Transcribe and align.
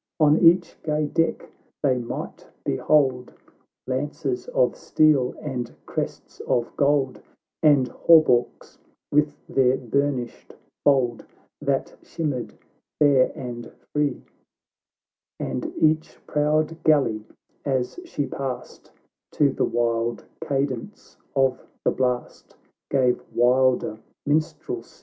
On 0.19 0.39
each 0.39 0.81
gay 0.81 1.05
deck 1.05 1.47
they 1.83 1.99
might 1.99 2.47
behold 2.65 3.33
Lances 3.85 4.47
of 4.47 4.75
steel 4.75 5.35
and 5.39 5.75
crests 5.85 6.39
of 6.47 6.75
gold, 6.75 7.21
And 7.61 7.87
hauberks 7.87 8.79
with 9.11 9.35
their 9.47 9.77
burnished 9.77 10.55
fold, 10.83 11.23
That 11.61 11.95
shimmered 12.01 12.55
fair 12.97 13.31
and 13.35 13.71
free; 13.93 14.23
And 15.39 15.71
each 15.77 16.17
proud 16.25 16.81
galley, 16.83 17.27
as 17.63 17.99
she 18.03 18.25
passed, 18.25 18.89
To 19.33 19.51
the 19.51 19.65
wild 19.65 20.25
cadence 20.43 21.15
of 21.35 21.63
the 21.85 21.91
blast 21.91 22.55
Gave 22.89 23.23
wilder 23.35 23.99
minstrelsy. 24.25 24.99